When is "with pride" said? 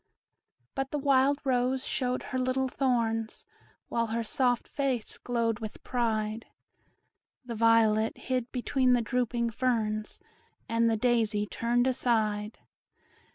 5.59-6.47